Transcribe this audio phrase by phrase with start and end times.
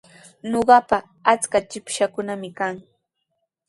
[0.51, 0.97] Ñuqapa
[1.31, 2.75] achka chikpashaakunami kan.